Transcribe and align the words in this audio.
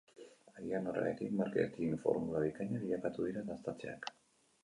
Agian, 0.59 0.87
horregatik, 0.91 1.35
marketing-formula 1.41 2.41
bikaina 2.45 2.81
bilakatu 2.85 3.27
dira 3.27 3.43
dastatzeak. 3.51 4.09